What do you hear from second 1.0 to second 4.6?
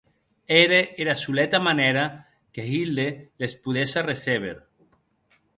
era soleta manèra que Hilde les podesse recéber.